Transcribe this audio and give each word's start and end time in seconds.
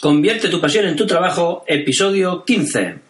Convierte 0.00 0.48
tu 0.48 0.60
pasión 0.60 0.84
en 0.84 0.94
tu 0.94 1.06
trabajo, 1.06 1.64
episodio 1.66 2.44
15. 2.44 3.05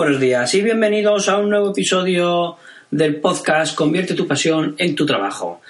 Buenos 0.00 0.18
días 0.18 0.54
y 0.54 0.62
bienvenidos 0.62 1.28
a 1.28 1.36
un 1.36 1.50
nuevo 1.50 1.72
episodio 1.72 2.56
del 2.90 3.16
podcast 3.16 3.74
Convierte 3.74 4.14
tu 4.14 4.26
pasión 4.26 4.74
en 4.78 4.94
tu 4.94 5.04
trabajo. 5.04 5.60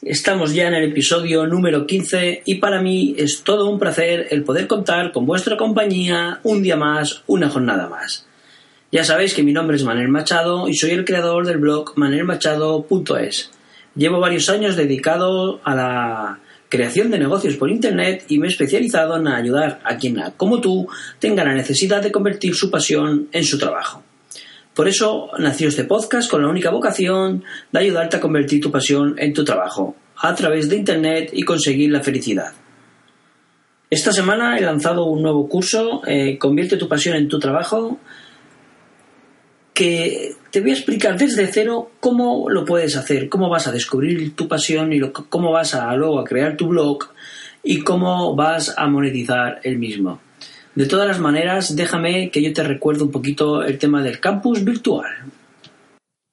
Estamos 0.00 0.54
ya 0.54 0.68
en 0.68 0.74
el 0.74 0.90
episodio 0.90 1.44
número 1.44 1.84
15 1.84 2.42
y 2.44 2.54
para 2.54 2.80
mí 2.80 3.16
es 3.18 3.42
todo 3.42 3.68
un 3.68 3.80
placer 3.80 4.28
el 4.30 4.44
poder 4.44 4.68
contar 4.68 5.10
con 5.10 5.26
vuestra 5.26 5.56
compañía 5.56 6.38
un 6.44 6.62
día 6.62 6.76
más, 6.76 7.24
una 7.26 7.50
jornada 7.50 7.88
más. 7.88 8.28
Ya 8.92 9.02
sabéis 9.02 9.34
que 9.34 9.42
mi 9.42 9.52
nombre 9.52 9.76
es 9.76 9.82
Manuel 9.82 10.06
Machado 10.06 10.68
y 10.68 10.74
soy 10.74 10.92
el 10.92 11.04
creador 11.04 11.44
del 11.44 11.58
blog 11.58 11.94
manelmachado.es. 11.96 13.50
Llevo 13.96 14.20
varios 14.20 14.48
años 14.50 14.76
dedicado 14.76 15.60
a 15.64 15.74
la 15.74 16.38
creación 16.74 17.08
de 17.08 17.20
negocios 17.20 17.54
por 17.54 17.70
Internet 17.70 18.24
y 18.28 18.38
me 18.38 18.48
he 18.48 18.50
especializado 18.50 19.16
en 19.16 19.28
ayudar 19.28 19.80
a 19.84 19.96
quien, 19.96 20.20
como 20.36 20.60
tú, 20.60 20.88
tenga 21.20 21.44
la 21.44 21.54
necesidad 21.54 22.02
de 22.02 22.10
convertir 22.10 22.52
su 22.56 22.68
pasión 22.68 23.28
en 23.30 23.44
su 23.44 23.58
trabajo. 23.58 24.02
Por 24.74 24.88
eso 24.88 25.30
nació 25.38 25.68
este 25.68 25.84
podcast 25.84 26.28
con 26.28 26.42
la 26.42 26.48
única 26.48 26.70
vocación 26.70 27.44
de 27.70 27.78
ayudarte 27.78 28.16
a 28.16 28.20
convertir 28.20 28.60
tu 28.60 28.72
pasión 28.72 29.14
en 29.18 29.32
tu 29.32 29.44
trabajo, 29.44 29.94
a 30.16 30.34
través 30.34 30.68
de 30.68 30.76
Internet 30.76 31.30
y 31.32 31.44
conseguir 31.44 31.92
la 31.92 32.00
felicidad. 32.00 32.52
Esta 33.88 34.12
semana 34.12 34.58
he 34.58 34.60
lanzado 34.60 35.04
un 35.04 35.22
nuevo 35.22 35.48
curso, 35.48 36.02
eh, 36.08 36.36
Convierte 36.38 36.76
tu 36.76 36.88
pasión 36.88 37.14
en 37.14 37.28
tu 37.28 37.38
trabajo, 37.38 38.00
que 39.72 40.32
te 40.54 40.60
voy 40.60 40.70
a 40.70 40.74
explicar 40.74 41.18
desde 41.18 41.48
cero 41.48 41.90
cómo 41.98 42.48
lo 42.48 42.64
puedes 42.64 42.94
hacer, 42.94 43.28
cómo 43.28 43.48
vas 43.48 43.66
a 43.66 43.72
descubrir 43.72 44.36
tu 44.36 44.46
pasión 44.46 44.92
y 44.92 45.00
cómo 45.28 45.50
vas 45.50 45.74
a 45.74 45.92
luego 45.96 46.20
a 46.20 46.24
crear 46.24 46.56
tu 46.56 46.68
blog 46.68 47.08
y 47.64 47.82
cómo 47.82 48.36
vas 48.36 48.72
a 48.78 48.86
monetizar 48.86 49.58
el 49.64 49.78
mismo. 49.78 50.20
De 50.76 50.86
todas 50.86 51.08
las 51.08 51.18
maneras, 51.18 51.74
déjame 51.74 52.30
que 52.30 52.40
yo 52.40 52.52
te 52.52 52.62
recuerde 52.62 53.02
un 53.02 53.10
poquito 53.10 53.64
el 53.64 53.80
tema 53.80 54.00
del 54.00 54.20
campus 54.20 54.62
virtual. 54.62 55.10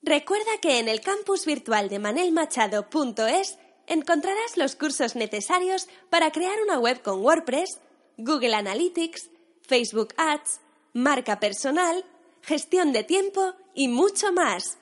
Recuerda 0.04 0.52
que 0.62 0.78
en 0.78 0.88
el 0.88 1.02
campus 1.02 1.48
virtual 1.48 1.90
de 1.90 1.98
manelmachado.es 1.98 3.58
encontrarás 3.88 4.56
los 4.56 4.76
cursos 4.76 5.16
necesarios 5.16 5.88
para 6.12 6.30
crear 6.30 6.58
una 6.64 6.78
web 6.78 7.02
con 7.02 7.22
WordPress, 7.22 7.80
Google 8.18 8.54
Analytics, 8.54 9.32
Facebook 9.64 10.10
Ads, 10.18 10.62
marca 10.94 11.40
personal, 11.40 12.06
gestión 12.42 12.92
de 12.94 13.04
tiempo 13.04 13.54
y 13.74 13.88
mucho 13.88 14.32
más. 14.32 14.78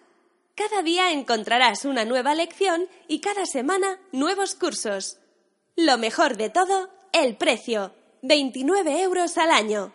Cada 0.56 0.82
día 0.82 1.12
encontrarás 1.12 1.86
una 1.86 2.06
nueva 2.06 2.36
lección 2.36 2.88
y 3.08 3.20
cada 3.20 3.46
semana 3.46 4.00
nuevos 4.12 4.56
cursos. 4.56 5.20
Lo 5.76 5.98
mejor 5.98 6.36
de 6.36 6.50
todo, 6.50 6.90
el 7.14 7.38
precio. 7.38 7.94
29 8.22 9.02
euros 9.02 9.38
al 9.38 9.52
año. 9.52 9.94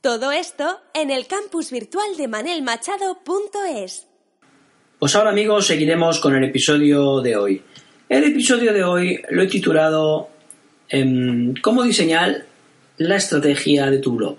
Todo 0.00 0.32
esto 0.32 0.80
en 0.94 1.10
el 1.10 1.26
campus 1.26 1.70
virtual 1.70 2.16
de 2.16 2.28
manelmachado.es. 2.28 4.06
Pues 4.98 5.14
ahora 5.14 5.30
amigos 5.30 5.66
seguiremos 5.66 6.20
con 6.20 6.34
el 6.34 6.44
episodio 6.44 7.20
de 7.20 7.36
hoy. 7.36 7.62
El 8.08 8.24
episodio 8.24 8.72
de 8.72 8.84
hoy 8.84 9.22
lo 9.28 9.42
he 9.42 9.46
titulado 9.46 10.30
em, 10.88 11.52
Cómo 11.60 11.82
diseñar 11.82 12.46
la 12.96 13.16
estrategia 13.16 13.90
de 13.90 13.98
tu 13.98 14.12
blog. 14.12 14.36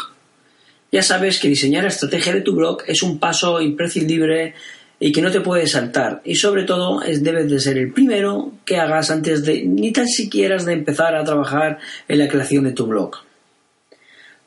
Ya 0.92 1.04
sabes 1.04 1.40
que 1.40 1.48
diseñar 1.48 1.84
la 1.84 1.90
estrategia 1.90 2.34
de 2.34 2.42
tu 2.42 2.56
blog 2.56 2.84
es 2.88 3.04
un 3.04 3.20
paso 3.20 3.62
imprescindible 3.62 4.56
y 5.00 5.12
que 5.12 5.22
no 5.22 5.32
te 5.32 5.42
puedes 5.42 5.72
saltar. 5.72 6.22
Y 6.26 6.36
sobre 6.36 6.64
todo 6.64 7.02
es, 7.04 7.24
debes 7.24 7.50
de 7.50 7.60
ser 7.60 7.78
el 7.78 7.94
primero 7.94 8.54
que 8.66 8.78
hagas 8.78 9.12
antes 9.12 9.46
de 9.46 9.64
ni 9.64 9.92
tan 9.92 10.08
siquiera 10.08 10.62
de 10.62 10.74
empezar 10.74 11.16
a 11.16 11.24
trabajar 11.24 11.78
en 12.08 12.20
la 12.20 12.28
creación 12.28 12.66
de 12.66 12.74
tu 12.74 12.88
blog. 12.88 13.18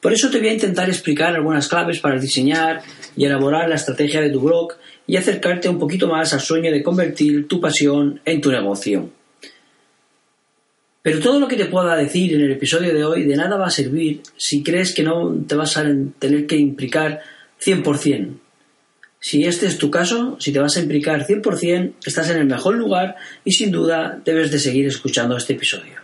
Por 0.00 0.12
eso 0.12 0.30
te 0.30 0.40
voy 0.40 0.48
a 0.48 0.54
intentar 0.54 0.88
explicar 0.88 1.34
algunas 1.34 1.68
claves 1.68 2.00
para 2.00 2.18
diseñar 2.18 2.82
y 3.16 3.24
elaborar 3.24 3.68
la 3.68 3.76
estrategia 3.76 4.20
de 4.20 4.30
tu 4.30 4.40
blog 4.40 4.72
y 5.06 5.16
acercarte 5.16 5.68
un 5.68 5.78
poquito 5.78 6.08
más 6.08 6.32
al 6.34 6.40
sueño 6.40 6.72
de 6.72 6.82
convertir 6.82 7.46
tu 7.46 7.60
pasión 7.60 8.20
en 8.24 8.40
tu 8.40 8.50
negocio. 8.50 9.21
Pero 11.02 11.18
todo 11.18 11.40
lo 11.40 11.48
que 11.48 11.56
te 11.56 11.66
pueda 11.66 11.96
decir 11.96 12.32
en 12.32 12.42
el 12.42 12.52
episodio 12.52 12.94
de 12.94 13.04
hoy 13.04 13.24
de 13.24 13.36
nada 13.36 13.56
va 13.56 13.66
a 13.66 13.70
servir 13.70 14.22
si 14.36 14.62
crees 14.62 14.94
que 14.94 15.02
no 15.02 15.34
te 15.46 15.56
vas 15.56 15.76
a 15.76 15.84
tener 16.18 16.46
que 16.46 16.56
implicar 16.56 17.20
100%. 17.60 18.38
Si 19.18 19.44
este 19.44 19.66
es 19.66 19.78
tu 19.78 19.90
caso, 19.90 20.36
si 20.40 20.52
te 20.52 20.60
vas 20.60 20.76
a 20.76 20.80
implicar 20.80 21.26
100%, 21.26 21.94
estás 22.04 22.30
en 22.30 22.38
el 22.38 22.46
mejor 22.46 22.76
lugar 22.76 23.16
y 23.44 23.52
sin 23.52 23.72
duda 23.72 24.20
debes 24.24 24.50
de 24.52 24.60
seguir 24.60 24.86
escuchando 24.86 25.36
este 25.36 25.54
episodio. 25.54 25.94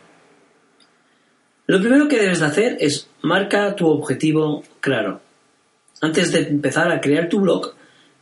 Lo 1.67 1.81
primero 1.81 2.09
que 2.09 2.19
debes 2.19 2.41
de 2.41 2.47
hacer 2.47 2.77
es 2.81 3.09
marca 3.23 3.77
tu 3.77 3.89
objetivo 3.89 4.65
claro. 4.81 5.21
Antes 6.01 6.33
de 6.33 6.49
empezar 6.49 6.91
a 6.91 7.01
crear 7.01 7.29
tu 7.29 7.41
blog, 7.41 7.75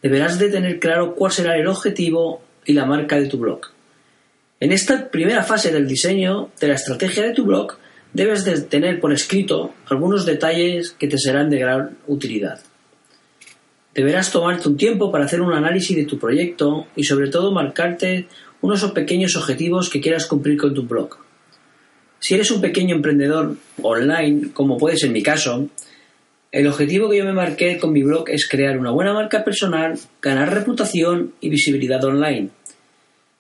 deberás 0.03 0.39
de 0.39 0.49
tener 0.49 0.79
claro 0.79 1.15
cuál 1.15 1.33
será 1.33 1.57
el 1.57 1.69
objetivo 1.69 2.43
y 2.65 2.73
la 2.73 2.87
marca 2.87 3.19
de 3.19 3.27
tu 3.27 3.39
blog. 3.39 3.76
En 4.59 4.73
esta 4.73 5.11
primera 5.11 5.43
fase 5.43 5.71
del 5.71 5.87
diseño 5.87 6.49
de 6.59 6.69
la 6.69 6.75
estrategia 6.75 7.25
de 7.25 7.35
tu 7.35 7.45
blog, 7.45 7.77
debes 8.15 8.47
de 8.47 8.59
tener 8.63 9.01
por 9.01 9.13
escrito 9.13 9.75
algunos 9.87 10.25
detalles 10.25 10.93
que 10.93 11.09
te 11.09 11.19
serán 11.19 11.51
de 11.51 11.59
gran 11.59 11.99
utilidad. 12.07 12.61
Deberás 13.95 14.33
tomarte 14.33 14.67
un 14.67 14.79
tiempo 14.79 15.13
para 15.13 15.27
hacer 15.27 15.43
un 15.43 15.53
análisis 15.53 15.95
de 15.95 16.07
tu 16.07 16.19
proyecto 16.19 16.87
y 16.97 17.05
sobre 17.05 17.29
todo 17.29 17.53
marcarte 17.53 18.29
unos 18.63 18.83
pequeños 18.93 19.37
objetivos 19.37 19.91
que 19.91 20.01
quieras 20.01 20.25
cumplir 20.25 20.57
con 20.57 20.73
tu 20.73 20.85
blog. 20.85 21.19
Si 22.19 22.35
eres 22.35 22.51
un 22.51 22.63
pequeño 22.63 22.97
emprendedor 22.97 23.57
online, 23.83 24.53
como 24.55 24.79
puede 24.79 24.97
ser 24.97 25.11
mi 25.11 25.23
caso, 25.23 25.69
el 26.51 26.67
objetivo 26.67 27.11
que 27.11 27.19
yo 27.19 27.27
me 27.27 27.35
marqué 27.35 27.79
con 27.79 27.93
mi 27.93 28.03
blog 28.03 28.31
es 28.31 28.49
crear 28.49 28.79
una 28.79 28.91
buena 28.91 29.13
marca 29.13 29.45
personal, 29.45 29.99
ganar 30.23 30.55
reputación 30.55 31.35
y 31.43 31.51
visibilidad 31.51 32.03
online. 32.03 32.49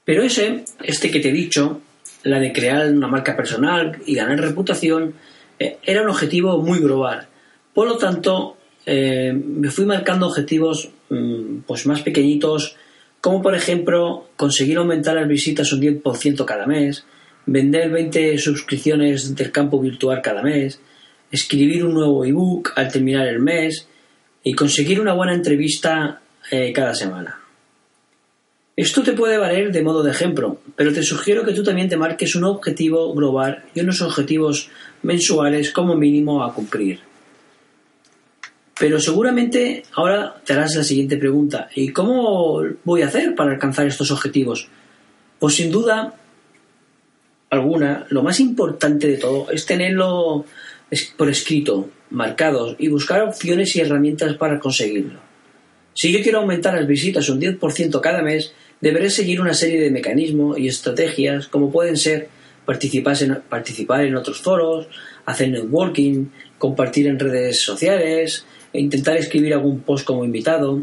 Pero 0.06 0.22
ese, 0.22 0.64
este 0.84 1.10
que 1.10 1.18
te 1.18 1.30
he 1.30 1.32
dicho, 1.32 1.82
la 2.22 2.38
de 2.38 2.52
crear 2.52 2.88
una 2.88 3.08
marca 3.08 3.36
personal 3.36 3.98
y 4.06 4.14
ganar 4.14 4.40
reputación, 4.40 5.14
eh, 5.58 5.78
era 5.82 6.02
un 6.02 6.10
objetivo 6.10 6.62
muy 6.62 6.78
global. 6.78 7.26
Por 7.74 7.88
lo 7.88 7.98
tanto, 7.98 8.56
eh, 8.86 9.32
me 9.32 9.68
fui 9.70 9.84
marcando 9.84 10.28
objetivos 10.28 10.90
mm, 11.10 11.58
pues 11.66 11.86
más 11.86 12.02
pequeñitos, 12.02 12.76
como 13.20 13.42
por 13.42 13.56
ejemplo 13.56 14.28
conseguir 14.36 14.78
aumentar 14.78 15.16
las 15.16 15.26
visitas 15.26 15.72
un 15.72 15.82
10% 15.82 16.44
cada 16.44 16.66
mes, 16.66 17.04
vender 17.46 17.90
20 17.90 18.38
suscripciones 18.38 19.34
del 19.34 19.50
campo 19.50 19.80
virtual 19.80 20.22
cada 20.22 20.40
mes, 20.40 20.80
escribir 21.32 21.84
un 21.84 21.94
nuevo 21.94 22.24
ebook 22.24 22.74
al 22.76 22.92
terminar 22.92 23.26
el 23.26 23.40
mes 23.40 23.88
y 24.44 24.54
conseguir 24.54 25.00
una 25.00 25.14
buena 25.14 25.34
entrevista 25.34 26.20
eh, 26.52 26.72
cada 26.72 26.94
semana. 26.94 27.40
Esto 28.76 29.02
te 29.02 29.14
puede 29.14 29.38
valer 29.38 29.72
de 29.72 29.82
modo 29.82 30.02
de 30.02 30.10
ejemplo, 30.10 30.60
pero 30.76 30.92
te 30.92 31.02
sugiero 31.02 31.46
que 31.46 31.54
tú 31.54 31.62
también 31.62 31.88
te 31.88 31.96
marques 31.96 32.36
un 32.36 32.44
objetivo 32.44 33.14
global 33.14 33.64
y 33.74 33.80
unos 33.80 34.02
objetivos 34.02 34.68
mensuales 35.02 35.70
como 35.70 35.96
mínimo 35.96 36.44
a 36.44 36.52
cumplir. 36.52 37.00
Pero 38.78 39.00
seguramente 39.00 39.82
ahora 39.94 40.42
te 40.44 40.52
harás 40.52 40.74
la 40.76 40.84
siguiente 40.84 41.16
pregunta. 41.16 41.70
¿Y 41.74 41.88
cómo 41.88 42.62
voy 42.84 43.00
a 43.00 43.06
hacer 43.06 43.34
para 43.34 43.52
alcanzar 43.52 43.86
estos 43.86 44.10
objetivos? 44.10 44.68
Pues 45.38 45.54
sin 45.54 45.70
duda 45.70 46.14
alguna, 47.48 48.06
lo 48.10 48.22
más 48.22 48.40
importante 48.40 49.06
de 49.06 49.16
todo 49.16 49.50
es 49.50 49.64
tenerlo 49.64 50.44
por 51.16 51.30
escrito, 51.30 51.88
marcados 52.10 52.76
y 52.78 52.88
buscar 52.88 53.22
opciones 53.22 53.74
y 53.74 53.80
herramientas 53.80 54.36
para 54.36 54.60
conseguirlo. 54.60 55.20
Si 55.94 56.12
yo 56.12 56.20
quiero 56.20 56.40
aumentar 56.40 56.74
las 56.74 56.86
visitas 56.86 57.26
un 57.30 57.40
10% 57.40 58.02
cada 58.02 58.20
mes, 58.20 58.52
deberé 58.80 59.10
seguir 59.10 59.40
una 59.40 59.54
serie 59.54 59.80
de 59.80 59.90
mecanismos 59.90 60.58
y 60.58 60.68
estrategias 60.68 61.48
como 61.48 61.70
pueden 61.70 61.96
ser 61.96 62.28
participar 62.66 64.04
en, 64.04 64.16
otros 64.16 64.40
foros, 64.40 64.88
hacer 65.24 65.50
networking, 65.50 66.26
compartir 66.58 67.06
en 67.06 67.18
redes 67.18 67.60
sociales 67.60 68.44
e 68.72 68.80
intentar 68.80 69.16
escribir 69.16 69.54
algún 69.54 69.80
post 69.80 70.04
como 70.04 70.24
invitado. 70.24 70.82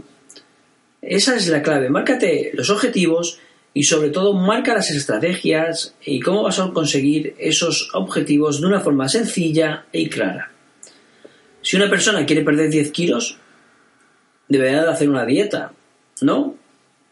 Esa 1.02 1.36
es 1.36 1.50
la 1.50 1.62
clave. 1.62 1.90
Márcate 1.90 2.52
los 2.54 2.70
objetivos 2.70 3.40
y 3.74 3.84
sobre 3.84 4.10
todo 4.10 4.34
marca 4.34 4.74
las 4.74 4.92
estrategias 4.92 5.96
y 6.06 6.20
cómo 6.20 6.44
vas 6.44 6.60
a 6.60 6.70
conseguir 6.72 7.36
esos 7.38 7.90
objetivos 7.94 8.62
de 8.62 8.68
una 8.68 8.80
forma 8.80 9.10
sencilla 9.10 9.86
y 9.92 10.10
clara. 10.10 10.52
Si 11.62 11.76
una 11.76 11.90
persona 11.90 12.26
quiere 12.26 12.44
perder 12.44 12.70
10 12.70 12.92
kilos, 12.92 13.38
deberá 14.48 14.84
de 14.84 14.92
hacer 14.92 15.10
una 15.10 15.26
dieta, 15.26 15.74
¿no? 16.22 16.56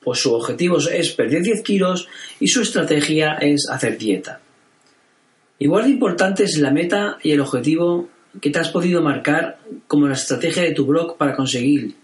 Pues 0.04 0.20
su 0.20 0.34
objetivo 0.34 0.78
es 0.78 1.12
perder 1.12 1.44
10 1.44 1.62
kilos 1.62 2.08
y 2.40 2.48
su 2.48 2.62
estrategia 2.62 3.34
es 3.40 3.68
hacer 3.70 3.98
dieta. 3.98 4.42
Igual 5.60 5.84
de 5.84 5.92
importante 5.92 6.44
es 6.44 6.58
la 6.58 6.72
meta 6.72 7.18
y 7.22 7.32
el 7.32 7.42
objetivo 7.42 8.10
que 8.40 8.50
te 8.50 8.60
has 8.60 8.70
podido 8.70 9.02
marcar 9.02 9.60
como 9.88 10.08
la 10.08 10.16
estrategia 10.16 10.64
de 10.64 10.74
tu 10.74 10.86
blog 10.86 11.18
para 11.18 11.36
conseguir. 11.36 11.96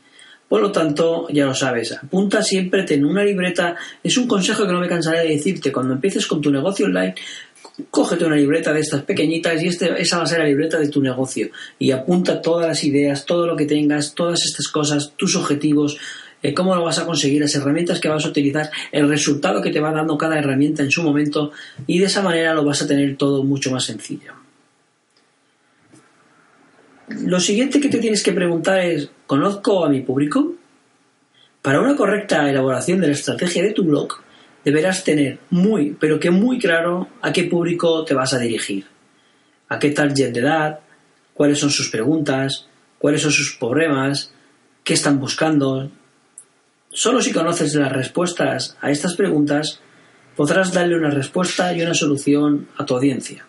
Por 0.48 0.62
lo 0.62 0.72
tanto, 0.72 1.28
ya 1.30 1.46
lo 1.46 1.54
sabes, 1.54 1.92
apunta 1.92 2.42
siempre 2.42 2.86
en 2.88 3.04
una 3.04 3.24
libreta. 3.24 3.76
Es 4.02 4.18
un 4.18 4.28
consejo 4.28 4.66
que 4.66 4.72
no 4.72 4.80
me 4.80 4.88
cansaré 4.88 5.22
de 5.22 5.36
decirte. 5.36 5.72
Cuando 5.72 5.94
empieces 5.94 6.26
con 6.26 6.40
tu 6.40 6.52
negocio 6.52 6.86
online, 6.86 7.16
cógete 7.90 8.26
una 8.26 8.36
libreta 8.36 8.72
de 8.72 8.80
estas 8.80 9.04
pequeñitas 9.04 9.62
y 9.62 9.68
este, 9.68 10.02
esa 10.02 10.18
va 10.18 10.24
a 10.24 10.28
ser 10.28 10.40
la 10.40 10.46
libreta 10.46 10.80
de 10.80 10.90
tu 10.90 11.02
negocio. 11.02 11.50
Y 11.80 11.92
apunta 11.92 12.42
todas 12.42 12.68
las 12.68 12.84
ideas, 12.84 13.26
todo 13.26 13.46
lo 13.46 13.58
que 13.58 13.66
tengas, 13.66 14.16
todas 14.16 14.46
estas 14.46 14.70
cosas, 14.70 15.14
tus 15.18 15.36
objetivos, 15.36 15.98
cómo 16.56 16.76
lo 16.76 16.84
vas 16.84 17.00
a 17.00 17.06
conseguir, 17.06 17.42
las 17.42 17.56
herramientas 17.56 18.00
que 18.00 18.10
vas 18.10 18.26
a 18.26 18.30
utilizar, 18.30 18.70
el 18.92 19.10
resultado 19.10 19.62
que 19.62 19.72
te 19.72 19.80
va 19.80 19.92
dando 19.92 20.18
cada 20.18 20.38
herramienta 20.38 20.84
en 20.84 20.92
su 20.92 21.04
momento 21.04 21.52
y 21.86 22.00
de 22.00 22.06
esa 22.06 22.22
manera 22.22 22.54
lo 22.54 22.64
vas 22.64 22.82
a 22.82 22.88
tener 22.88 23.18
todo 23.18 23.44
mucho 23.44 23.72
más 23.72 23.86
sencillo. 23.86 24.34
Lo 27.10 27.40
siguiente 27.40 27.80
que 27.80 27.90
te 27.90 28.00
tienes 28.00 28.22
que 28.22 28.34
preguntar 28.34 28.80
es, 28.80 29.10
¿conozco 29.26 29.86
a 29.86 29.90
mi 29.90 30.02
público? 30.02 30.54
Para 31.62 31.82
una 31.82 31.96
correcta 31.96 32.50
elaboración 32.50 33.00
de 33.02 33.08
la 33.08 33.14
estrategia 33.14 33.64
de 33.64 33.72
tu 33.72 33.84
blog, 33.84 34.14
deberás 34.64 35.04
tener 35.04 35.40
muy, 35.50 35.96
pero 36.00 36.20
que 36.20 36.32
muy 36.32 36.60
claro 36.60 37.08
a 37.22 37.32
qué 37.32 37.46
público 37.46 38.04
te 38.04 38.14
vas 38.14 38.34
a 38.34 38.40
dirigir, 38.40 38.86
a 39.70 39.80
qué 39.80 39.92
target 39.92 40.34
de 40.34 40.40
edad, 40.42 40.80
cuáles 41.34 41.60
son 41.60 41.70
sus 41.70 41.90
preguntas, 41.90 42.68
cuáles 42.98 43.22
son 43.22 43.32
sus 43.32 43.56
problemas, 43.56 44.34
qué 44.84 44.94
están 44.94 45.20
buscando, 45.20 45.90
Solo 46.98 47.22
si 47.22 47.32
conoces 47.32 47.76
las 47.76 47.92
respuestas 47.92 48.76
a 48.82 48.90
estas 48.90 49.14
preguntas 49.14 49.80
podrás 50.36 50.74
darle 50.74 50.98
una 50.98 51.12
respuesta 51.12 51.72
y 51.72 51.84
una 51.84 51.94
solución 51.94 52.70
a 52.76 52.88
tu 52.88 52.96
audiencia. 52.96 53.46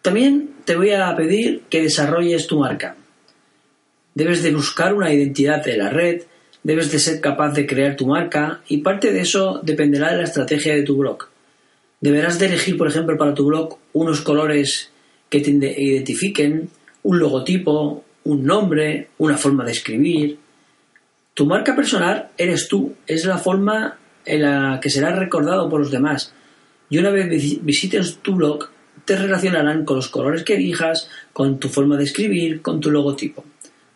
También 0.00 0.54
te 0.64 0.74
voy 0.74 0.92
a 0.92 1.14
pedir 1.14 1.64
que 1.68 1.82
desarrolles 1.82 2.46
tu 2.46 2.60
marca. 2.60 2.96
Debes 4.14 4.42
de 4.42 4.54
buscar 4.54 4.94
una 4.94 5.12
identidad 5.12 5.62
de 5.62 5.76
la 5.76 5.90
red, 5.90 6.22
debes 6.62 6.90
de 6.90 6.98
ser 6.98 7.20
capaz 7.20 7.52
de 7.52 7.66
crear 7.66 7.94
tu 7.94 8.06
marca 8.06 8.62
y 8.68 8.78
parte 8.78 9.12
de 9.12 9.20
eso 9.20 9.60
dependerá 9.62 10.12
de 10.12 10.16
la 10.16 10.24
estrategia 10.24 10.74
de 10.74 10.82
tu 10.82 10.96
blog. 10.96 11.28
Deberás 12.00 12.38
de 12.38 12.46
elegir, 12.46 12.78
por 12.78 12.88
ejemplo, 12.88 13.18
para 13.18 13.34
tu 13.34 13.44
blog 13.44 13.76
unos 13.92 14.22
colores 14.22 14.90
que 15.28 15.40
te 15.40 15.50
identifiquen, 15.50 16.70
un 17.02 17.18
logotipo, 17.18 18.02
un 18.26 18.44
nombre, 18.44 19.08
una 19.18 19.38
forma 19.38 19.64
de 19.64 19.72
escribir. 19.72 20.38
Tu 21.32 21.46
marca 21.46 21.74
personal 21.74 22.30
eres 22.36 22.68
tú, 22.68 22.94
es 23.06 23.24
la 23.24 23.38
forma 23.38 23.98
en 24.24 24.42
la 24.42 24.80
que 24.80 24.90
serás 24.90 25.16
recordado 25.16 25.68
por 25.68 25.80
los 25.80 25.90
demás. 25.90 26.32
Y 26.90 26.98
una 26.98 27.10
vez 27.10 27.28
visites 27.62 28.18
tu 28.18 28.34
blog, 28.34 28.68
te 29.04 29.16
relacionarán 29.16 29.84
con 29.84 29.96
los 29.96 30.08
colores 30.08 30.42
que 30.42 30.56
elijas, 30.56 31.08
con 31.32 31.58
tu 31.58 31.68
forma 31.68 31.96
de 31.96 32.04
escribir, 32.04 32.62
con 32.62 32.80
tu 32.80 32.90
logotipo. 32.90 33.44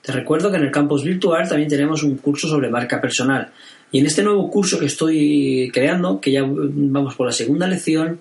Te 0.02 0.12
recuerdo 0.12 0.50
que 0.50 0.56
en 0.56 0.64
el 0.64 0.70
campus 0.70 1.04
virtual 1.04 1.48
también 1.48 1.68
tenemos 1.68 2.02
un 2.02 2.16
curso 2.16 2.48
sobre 2.48 2.70
marca 2.70 3.00
personal. 3.00 3.50
Y 3.90 3.98
en 3.98 4.06
este 4.06 4.22
nuevo 4.22 4.48
curso 4.48 4.78
que 4.78 4.86
estoy 4.86 5.70
creando, 5.74 6.20
que 6.20 6.30
ya 6.30 6.42
vamos 6.44 7.16
por 7.16 7.26
la 7.26 7.32
segunda 7.32 7.66
lección, 7.66 8.20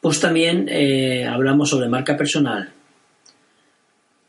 pues 0.00 0.20
también 0.20 0.68
eh, 0.68 1.26
hablamos 1.26 1.70
sobre 1.70 1.88
marca 1.88 2.16
personal. 2.16 2.72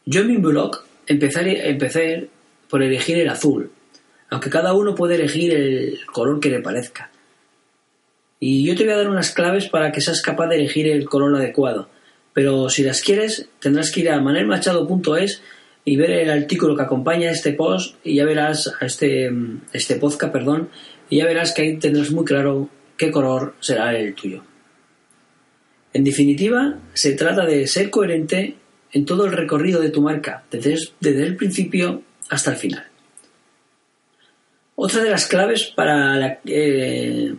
Yo 0.06 0.22
en 0.22 0.28
mi 0.28 0.38
blog 0.38 0.85
empezar, 1.08 1.48
empecé 1.48 2.30
por 2.70 2.84
elegir 2.84 3.18
el 3.18 3.30
azul, 3.30 3.72
aunque 4.30 4.50
cada 4.50 4.74
uno 4.74 4.96
puede 4.96 5.16
elegir 5.16 5.54
el 5.54 6.00
color 6.08 6.40
que 6.40 6.50
le 6.50 6.62
parezca. 6.62 7.12
Y 8.40 8.66
yo 8.66 8.76
te 8.76 8.84
voy 8.84 8.94
a 8.94 8.98
dar 8.98 9.10
unas 9.10 9.32
claves 9.32 9.68
para 9.68 9.92
que 9.92 10.02
seas 10.02 10.22
capaz 10.22 10.48
de 10.48 10.56
elegir 10.56 10.88
el 10.88 11.06
color 11.06 11.36
adecuado. 11.36 11.90
Pero 12.34 12.70
si 12.70 12.84
las 12.84 13.02
quieres, 13.02 13.48
tendrás 13.60 13.92
que 13.92 14.02
ir 14.02 14.10
a 14.10 14.20
manelmachado.es 14.20 15.42
y 15.86 15.96
ver 15.96 16.12
el 16.12 16.30
artículo 16.30 16.76
que 16.76 16.82
acompaña 16.82 17.32
este 17.32 17.54
post 17.54 17.96
y 18.04 18.16
ya 18.16 18.26
verás 18.26 18.74
a 18.80 18.86
este, 18.86 19.32
este 19.72 19.96
podcast, 19.96 20.34
perdón, 20.34 20.70
y 21.10 21.18
ya 21.18 21.26
verás 21.26 21.54
que 21.54 21.62
ahí 21.62 21.78
tendrás 21.78 22.12
muy 22.12 22.26
claro 22.26 22.70
qué 22.98 23.12
color 23.12 23.56
será 23.60 23.98
el 23.98 24.14
tuyo. 24.16 24.44
En 25.94 26.04
definitiva, 26.04 26.78
se 26.94 27.14
trata 27.14 27.46
de 27.46 27.68
ser 27.68 27.90
coherente 27.90 28.56
en 28.92 29.06
todo 29.06 29.26
el 29.26 29.34
recorrido 29.34 29.82
de 29.82 29.90
tu 29.90 30.02
marca, 30.02 30.44
desde, 30.52 30.78
el 31.02 31.36
principio 31.36 32.04
hasta 32.30 32.52
el 32.52 32.58
final. 32.58 32.88
Otra 34.76 35.04
de 35.04 35.10
las 35.10 35.28
claves 35.28 35.72
para 35.76 36.16
la, 36.18 36.40
eh, 36.46 37.34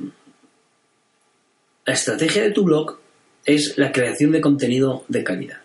la 1.84 1.94
estrategia 1.94 2.42
de 2.42 2.50
tu 2.50 2.64
blog 2.64 2.98
es 3.44 3.78
la 3.78 3.92
creación 3.92 4.32
de 4.32 4.40
contenido 4.40 5.04
de 5.08 5.22
calidad. 5.22 5.58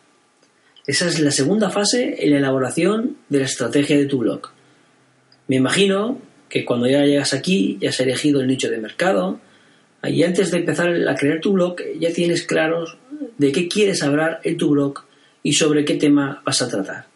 Esa 0.86 1.08
es 1.08 1.20
la 1.20 1.32
segunda 1.32 1.70
fase 1.70 2.16
en 2.20 2.32
la 2.32 2.38
elaboración 2.38 3.18
de 3.30 3.40
la 3.40 3.46
estrategia 3.46 3.98
de 3.98 4.06
tu 4.06 4.20
blog. 4.20 4.50
Me 5.48 5.56
imagino 5.56 6.20
que 6.50 6.66
cuando 6.66 6.88
ya 6.88 7.06
llegas 7.06 7.34
aquí 7.34 7.78
ya 7.82 7.90
has 7.90 8.00
elegido 8.00 8.42
el 8.42 8.48
nicho 8.48 8.70
de 8.70 8.78
mercado 8.78 9.40
y 10.04 10.24
antes 10.24 10.52
de 10.52 10.60
empezar 10.60 10.94
a 11.08 11.16
crear 11.16 11.40
tu 11.40 11.54
blog 11.54 11.78
ya 12.00 12.12
tienes 12.12 12.44
claros 12.44 12.98
de 13.38 13.52
qué 13.52 13.68
quieres 13.68 14.04
hablar 14.04 14.40
en 14.44 14.58
tu 14.58 14.70
blog 14.70 15.06
y 15.44 15.54
sobre 15.54 15.86
qué 15.86 15.96
tema 15.96 16.42
vas 16.46 16.62
a 16.62 16.68
tratar. 16.68 17.08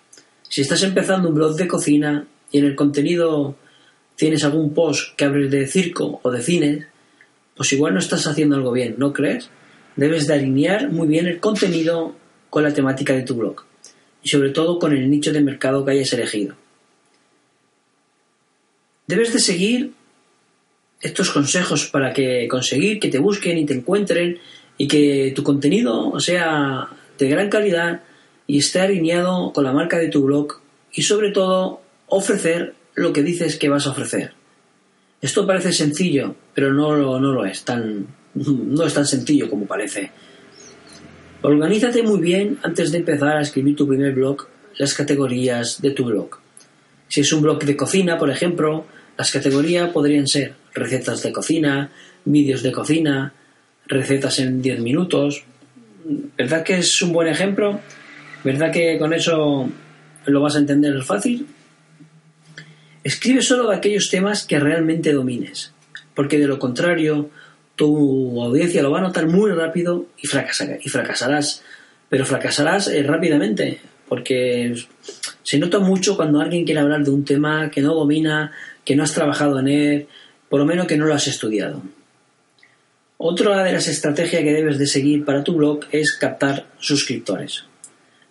Si 0.49 0.61
estás 0.61 0.83
empezando 0.83 1.29
un 1.29 1.35
blog 1.35 1.55
de 1.55 1.67
cocina 1.67 2.27
y 2.51 2.59
en 2.59 2.65
el 2.65 2.75
contenido 2.75 3.55
tienes 4.15 4.43
algún 4.43 4.73
post 4.73 5.15
que 5.15 5.25
hables 5.25 5.51
de 5.51 5.67
circo 5.67 6.19
o 6.23 6.31
de 6.31 6.41
cine, 6.41 6.87
pues 7.55 7.73
igual 7.73 7.93
no 7.93 7.99
estás 7.99 8.27
haciendo 8.27 8.55
algo 8.55 8.71
bien, 8.71 8.95
¿no 8.97 9.13
crees? 9.13 9.49
Debes 9.95 10.27
de 10.27 10.33
alinear 10.33 10.89
muy 10.91 11.07
bien 11.07 11.27
el 11.27 11.39
contenido 11.39 12.15
con 12.49 12.63
la 12.63 12.73
temática 12.73 13.13
de 13.13 13.23
tu 13.23 13.35
blog 13.35 13.63
y 14.23 14.29
sobre 14.29 14.49
todo 14.49 14.79
con 14.79 14.93
el 14.93 15.09
nicho 15.09 15.31
de 15.31 15.41
mercado 15.41 15.85
que 15.85 15.91
hayas 15.91 16.11
elegido. 16.13 16.55
Debes 19.07 19.33
de 19.33 19.39
seguir 19.39 19.91
estos 21.01 21.29
consejos 21.29 21.87
para 21.87 22.13
que 22.13 22.47
conseguir 22.47 22.99
que 22.99 23.09
te 23.09 23.19
busquen 23.19 23.57
y 23.57 23.65
te 23.65 23.73
encuentren 23.73 24.39
y 24.77 24.87
que 24.87 25.31
tu 25.35 25.43
contenido 25.43 26.19
sea 26.19 26.89
de 27.17 27.29
gran 27.29 27.49
calidad 27.49 28.01
y 28.47 28.59
esté 28.59 28.79
alineado 28.79 29.51
con 29.53 29.63
la 29.63 29.73
marca 29.73 29.97
de 29.97 30.09
tu 30.09 30.23
blog 30.23 30.59
y 30.93 31.01
sobre 31.01 31.31
todo 31.31 31.81
ofrecer 32.07 32.75
lo 32.93 33.11
que 33.13 33.23
dices 33.23 33.57
que 33.57 33.69
vas 33.69 33.87
a 33.87 33.91
ofrecer. 33.91 34.33
Esto 35.21 35.47
parece 35.47 35.73
sencillo, 35.73 36.35
pero 36.53 36.73
no, 36.73 37.19
no 37.19 37.33
lo 37.33 37.45
es 37.45 37.63
tan, 37.63 38.07
no 38.33 38.85
es 38.85 38.93
tan 38.93 39.05
sencillo 39.05 39.49
como 39.49 39.65
parece. 39.65 40.11
Organízate 41.41 42.03
muy 42.03 42.19
bien 42.19 42.57
antes 42.63 42.91
de 42.91 42.99
empezar 42.99 43.37
a 43.37 43.41
escribir 43.41 43.75
tu 43.75 43.87
primer 43.87 44.13
blog 44.13 44.47
las 44.77 44.93
categorías 44.93 45.81
de 45.81 45.91
tu 45.91 46.05
blog. 46.05 46.39
Si 47.07 47.21
es 47.21 47.31
un 47.33 47.41
blog 47.41 47.63
de 47.63 47.75
cocina, 47.75 48.17
por 48.17 48.29
ejemplo, 48.29 48.85
las 49.17 49.31
categorías 49.31 49.89
podrían 49.91 50.27
ser 50.27 50.55
recetas 50.73 51.23
de 51.23 51.31
cocina, 51.31 51.91
vídeos 52.25 52.63
de 52.63 52.71
cocina, 52.71 53.33
recetas 53.87 54.39
en 54.39 54.61
10 54.61 54.79
minutos. 54.79 55.43
¿Verdad 56.37 56.63
que 56.63 56.79
es 56.79 57.01
un 57.01 57.13
buen 57.13 57.27
ejemplo? 57.27 57.79
¿Verdad 58.45 58.71
que 58.71 58.99
con 58.99 59.11
eso 59.11 59.67
lo 60.27 60.41
vas 60.41 60.55
a 60.55 60.59
entender 60.59 61.01
fácil? 61.01 61.47
Escribe 63.03 63.41
solo 63.41 63.71
aquellos 63.71 64.11
temas 64.11 64.45
que 64.45 64.59
realmente 64.59 65.11
domines, 65.13 65.73
porque 66.13 66.37
de 66.37 66.45
lo 66.45 66.59
contrario 66.59 67.31
tu 67.75 68.39
audiencia 68.43 68.83
lo 68.83 68.91
va 68.91 68.99
a 68.99 69.01
notar 69.01 69.25
muy 69.25 69.51
rápido 69.51 70.05
y, 70.21 70.27
y 70.27 70.89
fracasarás, 70.89 71.63
pero 72.07 72.23
fracasarás 72.23 72.87
eh, 72.87 73.01
rápidamente, 73.01 73.81
porque 74.07 74.75
se 75.41 75.57
nota 75.57 75.79
mucho 75.79 76.15
cuando 76.15 76.39
alguien 76.39 76.65
quiere 76.65 76.81
hablar 76.81 77.03
de 77.03 77.09
un 77.09 77.25
tema 77.25 77.71
que 77.71 77.81
no 77.81 77.95
domina, 77.95 78.51
que 78.85 78.95
no 78.95 79.01
has 79.01 79.13
trabajado 79.13 79.59
en 79.59 79.69
él, 79.69 80.07
por 80.49 80.59
lo 80.59 80.67
menos 80.67 80.85
que 80.85 80.97
no 80.97 81.07
lo 81.07 81.15
has 81.15 81.25
estudiado. 81.25 81.81
Otra 83.17 83.63
de 83.63 83.73
las 83.73 83.87
estrategias 83.87 84.43
que 84.43 84.53
debes 84.53 84.77
de 84.77 84.85
seguir 84.85 85.25
para 85.25 85.43
tu 85.43 85.55
blog 85.55 85.79
es 85.91 86.13
captar 86.13 86.67
suscriptores. 86.77 87.63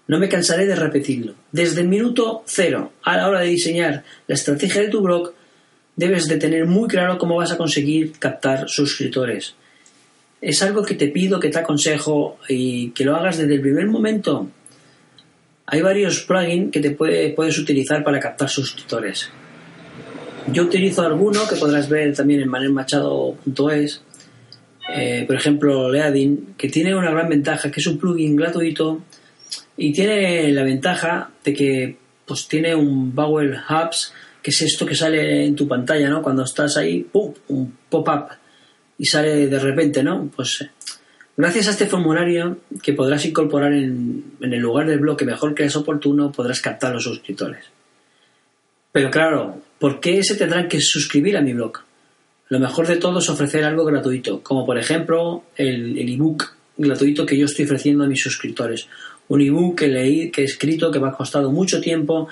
No 0.07 0.19
me 0.19 0.29
cansaré 0.29 0.67
de 0.67 0.77
repetirlo. 0.77 1.35
Desde 1.51 1.81
el 1.81 1.89
minuto 1.89 2.43
cero 2.47 2.93
a 3.03 3.17
la 3.17 3.29
hora 3.29 3.41
de 3.41 3.49
diseñar 3.49 4.05
la 4.27 4.35
estrategia 4.35 4.83
de 4.83 4.89
tu 4.89 5.01
blog, 5.01 5.33
debes 5.97 6.29
de 6.29 6.37
tener 6.37 6.67
muy 6.67 6.89
claro 6.89 7.19
cómo 7.19 7.37
vas 7.37 7.53
a 7.53 7.57
conseguir 7.57 8.13
captar 8.19 8.69
suscriptores. 8.69 9.55
Es 10.41 10.63
algo 10.63 10.85
que 10.85 10.95
te 10.95 11.09
pido, 11.09 11.41
que 11.41 11.49
te 11.49 11.59
aconsejo 11.59 12.39
y 12.49 12.91
que 12.91 13.05
lo 13.05 13.17
hagas 13.17 13.39
desde 13.39 13.55
el 13.55 13.63
primer 13.63 13.87
momento. 13.87 14.49
Hay 15.67 15.81
varios 15.81 16.21
plugins 16.21 16.71
que 16.71 16.81
te 16.81 16.91
puedes 16.91 17.59
utilizar 17.59 18.05
para 18.05 18.21
captar 18.21 18.51
suscriptores. 18.51 19.31
Yo 20.53 20.65
utilizo 20.65 21.01
alguno 21.01 21.49
que 21.49 21.57
podrás 21.57 21.89
ver 21.89 22.15
también 22.15 22.43
en 22.43 22.51
manelmachado.es, 22.51 24.03
eh, 24.95 25.25
por 25.27 25.37
ejemplo, 25.37 25.91
Leadin, 25.91 26.55
que 26.59 26.69
tiene 26.69 26.95
una 26.95 27.11
gran 27.11 27.31
ventaja, 27.31 27.71
que 27.71 27.81
es 27.81 27.87
un 27.87 27.97
plugin 27.97 28.37
gratuito 28.37 29.01
y 29.77 29.93
tiene 29.93 30.53
la 30.53 30.63
ventaja 30.63 31.31
de 31.45 31.53
que 31.53 31.97
pues 32.27 32.49
tiene 32.49 32.75
un 32.75 33.15
Bowel 33.15 33.57
Hubs, 33.69 34.13
que 34.43 34.51
es 34.51 34.63
esto 34.63 34.87
que 34.87 34.95
sale 34.95 35.47
en 35.47 35.55
tu 35.55 35.69
pantalla, 35.69 36.09
¿no? 36.09 36.23
Cuando 36.23 36.45
estás 36.45 36.77
ahí, 36.77 37.03
¡pum! 37.03 37.33
un 37.49 37.77
pop-up 37.89 38.29
y 38.99 39.07
sale 39.07 39.47
de 39.49 39.59
repente, 39.59 40.03
¿no? 40.03 40.31
Pues 40.35 40.65
gracias 41.37 41.69
a 41.69 41.71
este 41.71 41.87
formulario 41.87 42.59
que 42.83 42.93
podrás 42.93 43.25
incorporar 43.27 43.73
en, 43.73 44.37
en 44.41 44.53
el 44.53 44.61
lugar 44.61 44.87
del 44.87 45.01
blog 45.01 45.17
que 45.17 45.25
mejor 45.25 45.55
creas 45.55 45.77
oportuno, 45.77 46.33
podrás 46.33 46.61
captar 46.61 46.93
los 46.93 47.05
suscriptores. 47.05 47.65
Pero 48.93 49.11
claro, 49.11 49.61
¿por 49.79 50.01
qué 50.01 50.23
se 50.23 50.37
tendrán 50.37 50.69
que 50.69 50.81
suscribir 50.81 51.37
a 51.37 51.43
mi 51.43 51.53
blog? 51.53 51.81
Lo 52.49 52.61
mejor 52.61 52.87
de 52.87 52.97
todo 52.97 53.19
es 53.19 53.29
ofrecer 53.29 53.65
algo 53.65 53.85
gratuito, 53.85 54.41
como 54.41 54.65
por 54.65 54.79
ejemplo 54.79 55.45
el, 55.57 55.99
ebook 55.99 56.45
gratuito 56.77 57.25
que 57.27 57.37
yo 57.37 57.47
estoy 57.47 57.65
ofreciendo 57.65 58.05
a 58.05 58.07
mis 58.07 58.23
suscriptores. 58.23 58.87
Un 59.29 59.41
ebook 59.41 59.79
que 59.79 59.89
leí, 59.89 60.31
que 60.31 60.43
he 60.43 60.45
escrito, 60.45 60.91
que 60.91 61.01
me 61.01 61.09
ha 61.09 61.13
costado 61.13 61.51
mucho 61.51 61.81
tiempo, 61.81 62.29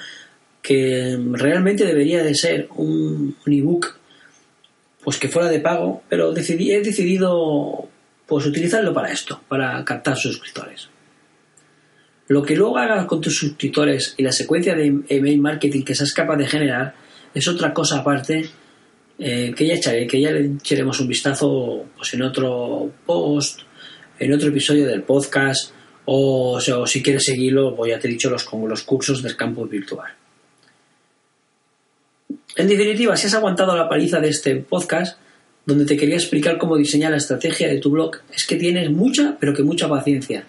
que 0.62 1.18
realmente 1.32 1.84
debería 1.84 2.22
de 2.22 2.34
ser 2.34 2.68
un, 2.76 3.36
ebook 3.46 3.96
pues 5.02 5.18
que 5.18 5.28
fuera 5.28 5.48
de 5.48 5.58
pago, 5.58 6.02
pero 6.08 6.32
decidí, 6.32 6.70
he 6.70 6.80
decidido 6.80 7.88
pues 8.26 8.46
utilizarlo 8.46 8.94
para 8.94 9.10
esto, 9.10 9.40
para 9.48 9.84
captar 9.84 10.16
suscriptores. 10.16 10.88
Lo 12.28 12.42
que 12.42 12.54
luego 12.54 12.78
hagas 12.78 13.06
con 13.06 13.20
tus 13.20 13.36
suscriptores 13.36 14.14
y 14.16 14.22
la 14.22 14.30
secuencia 14.30 14.74
de 14.74 15.02
email 15.08 15.40
marketing 15.40 15.82
que 15.82 15.94
seas 15.94 16.12
capaz 16.12 16.36
de 16.36 16.46
generar 16.46 16.94
es 17.34 17.48
otra 17.48 17.74
cosa 17.74 17.98
aparte 17.98 18.48
eh, 19.18 19.52
que 19.56 19.66
ya 19.66 19.74
echaré, 19.74 20.06
que 20.06 20.20
ya 20.20 20.30
le 20.30 20.46
echaremos 20.46 20.98
un 21.00 21.08
vistazo 21.08 21.84
pues, 21.96 22.14
en 22.14 22.22
otro 22.22 22.90
post, 23.04 23.60
en 24.18 24.32
otro 24.32 24.48
episodio 24.48 24.86
del 24.86 25.02
podcast, 25.02 25.72
o, 26.04 26.60
si 26.60 27.02
quieres 27.02 27.24
seguirlo, 27.24 27.74
pues 27.76 27.92
ya 27.92 27.98
te 27.98 28.08
he 28.08 28.10
dicho 28.10 28.30
los, 28.30 28.44
con 28.44 28.68
los 28.68 28.82
cursos 28.82 29.22
del 29.22 29.36
campo 29.36 29.66
virtual. 29.66 30.10
En 32.56 32.68
definitiva, 32.68 33.16
si 33.16 33.26
has 33.26 33.34
aguantado 33.34 33.76
la 33.76 33.88
paliza 33.88 34.20
de 34.20 34.28
este 34.28 34.56
podcast, 34.56 35.18
donde 35.64 35.84
te 35.84 35.96
quería 35.96 36.16
explicar 36.16 36.58
cómo 36.58 36.76
diseñar 36.76 37.12
la 37.12 37.16
estrategia 37.18 37.68
de 37.68 37.78
tu 37.78 37.90
blog, 37.90 38.16
es 38.34 38.44
que 38.44 38.56
tienes 38.56 38.90
mucha, 38.90 39.36
pero 39.38 39.54
que 39.54 39.62
mucha 39.62 39.88
paciencia. 39.88 40.44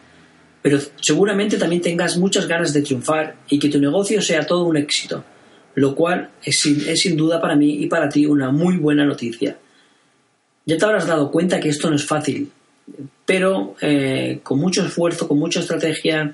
Pero 0.62 0.80
seguramente 1.00 1.58
también 1.58 1.82
tengas 1.82 2.18
muchas 2.18 2.48
ganas 2.48 2.74
de 2.74 2.82
triunfar 2.82 3.36
y 3.50 3.60
que 3.60 3.70
tu 3.70 3.80
negocio 3.80 4.22
sea 4.22 4.46
todo 4.46 4.64
un 4.64 4.78
éxito 4.78 5.24
lo 5.76 5.96
cual 5.96 6.30
es 6.44 6.60
sin, 6.60 7.18
duda 7.18 7.42
para 7.42 7.56
mí 7.56 7.84
y 7.84 7.88
para 7.88 8.10
ti 8.10 8.26
una 8.26 8.52
muy 8.52 8.78
buena 8.78 9.06
noticia. 9.06 9.58
Ya 10.66 10.78
te 10.78 10.86
habrás 10.86 11.08
dado 11.08 11.32
cuenta 11.32 11.60
que 11.60 11.70
esto 11.70 11.90
no 11.90 11.96
es 11.96 12.06
fácil, 12.06 12.52
pero 13.26 13.76
eh, 13.82 14.40
con 14.44 14.60
mucho 14.60 14.86
esfuerzo, 14.86 15.28
con 15.28 15.40
mucha 15.40 15.60
estrategia, 15.60 16.34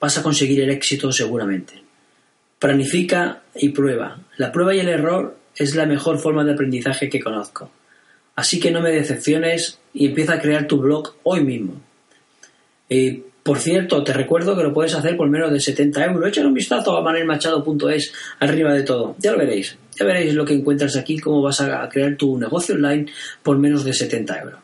vas 0.00 0.18
a 0.18 0.22
conseguir 0.22 0.60
el 0.60 0.70
éxito 0.70 1.12
seguramente. 1.12 1.82
Planifica 2.58 3.42
y 3.54 3.70
prueba. 3.70 4.20
La 4.36 4.52
prueba 4.52 4.74
y 4.74 4.80
el 4.80 4.88
error 4.88 5.36
es 5.56 5.74
la 5.74 5.86
mejor 5.86 6.18
forma 6.18 6.44
de 6.44 6.52
aprendizaje 6.52 7.08
que 7.08 7.20
conozco. 7.20 7.70
Así 8.36 8.58
que 8.58 8.70
no 8.70 8.80
me 8.80 8.90
decepciones 8.90 9.78
y 9.92 10.06
empieza 10.06 10.34
a 10.34 10.40
crear 10.40 10.66
tu 10.66 10.78
blog 10.78 11.14
hoy 11.22 11.44
mismo. 11.44 11.80
Eh, 12.88 13.22
por 13.44 13.58
cierto, 13.58 14.02
te 14.02 14.12
recuerdo 14.12 14.56
que 14.56 14.62
lo 14.62 14.72
puedes 14.72 14.94
hacer 14.94 15.16
por 15.16 15.28
menos 15.28 15.52
de 15.52 15.60
70 15.60 16.04
euros. 16.06 16.28
Échale 16.28 16.48
un 16.48 16.54
vistazo 16.54 16.96
a 16.96 17.02
manelmachado.es 17.02 18.12
arriba 18.40 18.72
de 18.72 18.82
todo. 18.82 19.14
Ya 19.18 19.32
lo 19.32 19.38
veréis. 19.38 19.76
Ya 19.98 20.06
veréis 20.06 20.34
lo 20.34 20.44
que 20.44 20.54
encuentras 20.54 20.96
aquí, 20.96 21.18
cómo 21.18 21.42
vas 21.42 21.60
a 21.60 21.88
crear 21.88 22.16
tu 22.16 22.38
negocio 22.38 22.74
online 22.74 23.06
por 23.42 23.58
menos 23.58 23.84
de 23.84 23.92
70 23.92 24.40
euros. 24.40 24.63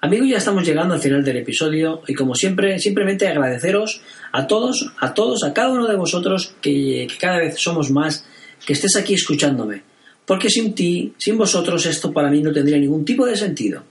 Amigos, 0.00 0.28
ya 0.28 0.36
estamos 0.36 0.64
llegando 0.64 0.94
al 0.94 1.00
final 1.00 1.24
del 1.24 1.38
episodio 1.38 2.02
y 2.06 2.14
como 2.14 2.36
siempre, 2.36 2.78
simplemente 2.78 3.26
agradeceros 3.26 4.00
a 4.30 4.46
todos, 4.46 4.92
a 5.00 5.12
todos, 5.12 5.42
a 5.42 5.52
cada 5.52 5.70
uno 5.70 5.88
de 5.88 5.96
vosotros 5.96 6.54
que, 6.60 7.08
cada 7.18 7.38
vez 7.38 7.58
somos 7.58 7.90
más, 7.90 8.24
que 8.64 8.74
estés 8.74 8.94
aquí 8.94 9.14
escuchándome. 9.14 9.82
Porque 10.24 10.50
sin 10.50 10.72
ti, 10.72 11.14
sin 11.18 11.36
vosotros, 11.36 11.84
esto 11.86 12.12
para 12.12 12.30
mí 12.30 12.40
no 12.40 12.52
tendría 12.52 12.78
ningún 12.78 13.04
tipo 13.04 13.26
de 13.26 13.36
sentido. 13.36 13.82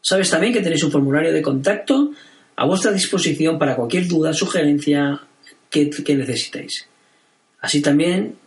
Sabes 0.00 0.28
también 0.28 0.52
que 0.52 0.60
tenéis 0.60 0.82
un 0.82 0.90
formulario 0.90 1.32
de 1.32 1.42
contacto 1.42 2.10
a 2.56 2.66
vuestra 2.66 2.90
disposición 2.90 3.60
para 3.60 3.76
cualquier 3.76 4.08
duda, 4.08 4.32
sugerencia 4.32 5.20
que, 5.70 6.16
necesitéis. 6.16 6.88
Así 7.60 7.80
también 7.80 8.38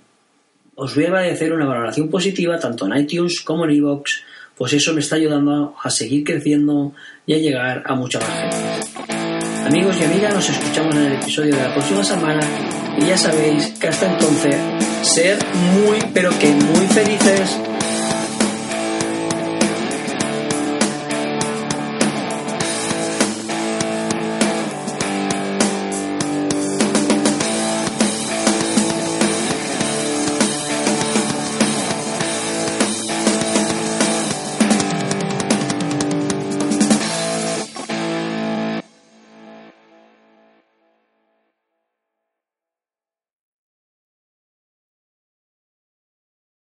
os 0.76 0.94
voy 0.94 1.06
a 1.06 1.08
agradecer 1.08 1.54
una 1.54 1.66
valoración 1.66 2.10
positiva 2.10 2.60
tanto 2.60 2.86
en 2.86 3.00
iTunes 3.00 3.40
como 3.40 3.64
en 3.64 3.72
iVoox, 3.72 4.12
pues 4.60 4.74
eso 4.74 4.94
me 4.94 5.00
está 5.00 5.16
ayudando 5.16 5.74
a 5.82 5.90
seguir 5.90 6.26
creciendo 6.26 6.92
y 7.26 7.34
a 7.34 7.38
llegar 7.38 7.82
a 7.86 7.96
mucha 7.96 8.20
más 8.20 8.30
gente. 8.30 8.58
Amigos 9.66 9.96
y 10.02 10.04
amigas, 10.04 10.34
nos 10.34 10.50
escuchamos 10.50 10.94
en 10.96 11.06
el 11.06 11.14
episodio 11.14 11.56
de 11.56 11.64
la 11.64 11.74
próxima 11.74 12.04
semana 12.04 12.42
y 12.98 13.06
ya 13.06 13.18
sabéis 13.18 13.68
que 13.80 13.88
hasta 13.88 14.12
entonces 14.12 14.58
ser 15.02 15.40
muy 15.56 16.00
pero 16.14 16.38
que 16.40 16.52
muy 16.52 16.86
felices. 16.88 17.58